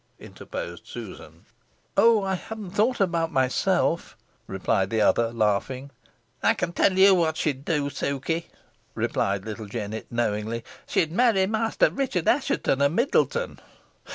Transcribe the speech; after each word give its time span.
interposed 0.17 0.87
Susan. 0.87 1.45
"Oh, 1.95 2.23
I 2.23 2.33
haven't 2.33 2.71
thought 2.71 2.99
about 2.99 3.31
myself," 3.31 4.17
replied 4.47 4.89
the 4.89 4.99
other, 4.99 5.31
laughing. 5.31 5.91
"Ey 6.43 6.55
con 6.55 6.73
tell 6.73 6.93
ye 6.97 7.11
what 7.11 7.37
she'd 7.37 7.63
do, 7.65 7.87
Suky," 7.91 8.47
replied 8.95 9.45
little 9.45 9.67
Jennet, 9.67 10.07
knowingly; 10.11 10.63
"she'd 10.87 11.11
marry 11.11 11.45
Master 11.45 11.91
Richard 11.91 12.27
Assheton, 12.27 12.81
o' 12.81 12.89
Middleton." 12.89 13.59